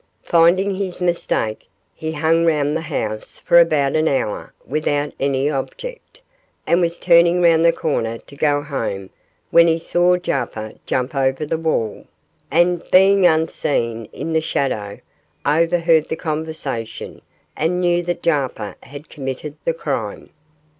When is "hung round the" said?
2.13-2.81